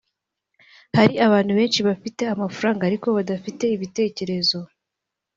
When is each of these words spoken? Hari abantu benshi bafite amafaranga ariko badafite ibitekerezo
Hari 0.97 1.13
abantu 1.25 1.51
benshi 1.59 1.79
bafite 1.87 2.21
amafaranga 2.33 2.81
ariko 2.89 3.07
badafite 3.17 3.63
ibitekerezo 3.75 4.59